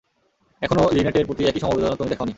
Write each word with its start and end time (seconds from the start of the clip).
এখনও 0.61 0.93
লিনেটের 0.95 1.27
প্রতি 1.27 1.41
একই 1.45 1.61
সমবেদনা 1.63 1.97
তুমি 1.97 2.09
দেখাওনি। 2.11 2.29